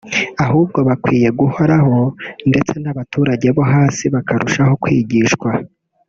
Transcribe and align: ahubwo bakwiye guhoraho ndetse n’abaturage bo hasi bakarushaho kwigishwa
ahubwo 0.45 0.79
bakwiye 0.87 1.29
guhoraho 1.39 1.97
ndetse 2.49 2.73
n’abaturage 2.83 3.47
bo 3.55 3.63
hasi 3.71 4.03
bakarushaho 4.15 4.73
kwigishwa 4.83 5.49